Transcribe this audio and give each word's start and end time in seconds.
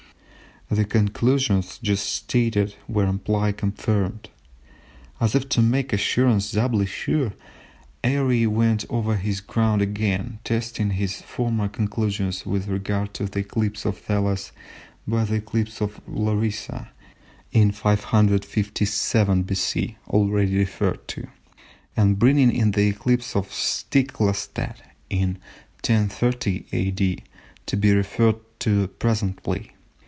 the 0.73 0.85
conclusions 0.85 1.77
just 1.83 2.09
stated 2.09 2.73
were 2.87 3.05
amply 3.05 3.51
confirmed. 3.51 4.29
As 5.19 5.35
if 5.35 5.49
to 5.49 5.61
make 5.61 5.91
assurance 5.91 6.53
doubly 6.53 6.85
sure, 6.85 7.33
Airy 8.05 8.47
went 8.47 8.85
over 8.89 9.17
his 9.17 9.41
ground 9.41 9.81
again, 9.81 10.39
testing 10.45 10.91
his 10.91 11.21
former 11.21 11.67
conclusions 11.67 12.45
with 12.45 12.69
regard 12.69 13.13
to 13.15 13.25
the 13.25 13.39
eclipse 13.39 13.83
of 13.83 13.97
Thales 13.97 14.53
by 15.05 15.25
the 15.25 15.35
eclipse 15.35 15.81
of 15.81 15.99
Larissa, 16.07 16.89
in 17.51 17.73
557 17.73 19.43
B.C. 19.43 19.97
already 20.07 20.55
referred 20.57 21.05
to, 21.09 21.27
and 21.97 22.17
bringing 22.17 22.49
in 22.49 22.71
the 22.71 22.87
eclipse 22.87 23.35
of 23.35 23.51
Stiklastad 23.51 24.77
in 25.09 25.31
1030 25.85 26.65
A.D., 26.71 27.23
to 27.65 27.75
be 27.75 27.93
referred 27.93 28.37
to 28.61 28.87
presently. 28.87 29.73